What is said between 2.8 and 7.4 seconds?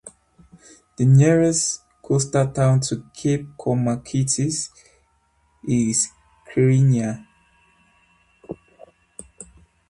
to Cape Kormakitis is Kyrenia.